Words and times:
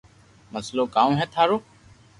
مسلو 0.53 0.83
ڪاو 0.95 1.09
ھي 1.19 1.25
ٿارو 1.33 1.57